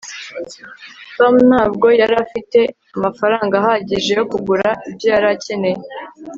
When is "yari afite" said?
1.99-2.59